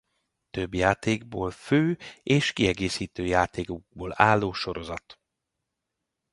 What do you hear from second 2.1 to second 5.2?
és kiegészítő játékokból álló sorozat.